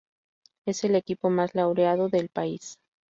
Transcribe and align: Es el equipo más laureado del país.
Es 0.65 0.83
el 0.83 0.95
equipo 0.95 1.29
más 1.29 1.53
laureado 1.53 2.09
del 2.09 2.29
país. 2.29 2.79